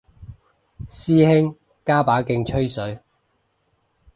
[0.87, 1.55] 師兄
[1.85, 2.99] 加把勁吹水